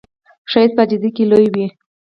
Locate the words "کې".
1.15-1.23